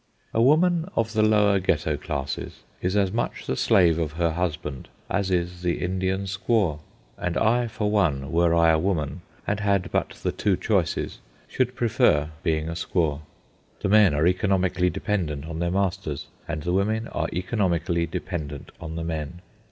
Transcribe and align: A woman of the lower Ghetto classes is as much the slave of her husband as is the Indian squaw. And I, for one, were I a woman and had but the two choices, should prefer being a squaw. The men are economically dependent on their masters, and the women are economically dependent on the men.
A 0.33 0.41
woman 0.41 0.89
of 0.95 1.13
the 1.13 1.21
lower 1.21 1.59
Ghetto 1.59 1.95
classes 1.95 2.61
is 2.81 2.95
as 2.95 3.11
much 3.11 3.45
the 3.45 3.55
slave 3.55 3.99
of 3.99 4.13
her 4.13 4.31
husband 4.31 4.87
as 5.11 5.29
is 5.29 5.61
the 5.61 5.79
Indian 5.79 6.23
squaw. 6.23 6.79
And 7.19 7.37
I, 7.37 7.67
for 7.67 7.91
one, 7.91 8.31
were 8.31 8.55
I 8.55 8.71
a 8.71 8.79
woman 8.79 9.21
and 9.45 9.59
had 9.59 9.91
but 9.91 10.09
the 10.23 10.31
two 10.31 10.57
choices, 10.57 11.19
should 11.47 11.75
prefer 11.75 12.31
being 12.41 12.67
a 12.67 12.71
squaw. 12.71 13.19
The 13.81 13.89
men 13.89 14.15
are 14.15 14.25
economically 14.25 14.89
dependent 14.89 15.45
on 15.45 15.59
their 15.59 15.69
masters, 15.69 16.25
and 16.47 16.63
the 16.63 16.73
women 16.73 17.07
are 17.09 17.29
economically 17.31 18.07
dependent 18.07 18.71
on 18.81 18.95
the 18.95 19.03
men. 19.03 19.41